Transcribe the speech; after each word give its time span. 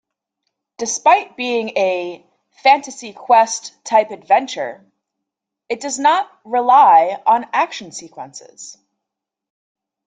Despite 0.79 1.37
being 1.37 1.77
a 1.77 2.25
"fantasy 2.63 3.13
quest 3.13 3.73
type 3.85 4.09
adventure", 4.09 4.83
it 5.69 5.79
does 5.79 5.99
not 5.99 6.27
rely 6.43 7.21
on 7.27 7.45
action 7.53 7.91
sequences. 7.91 8.79